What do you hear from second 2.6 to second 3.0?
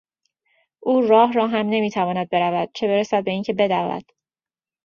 چه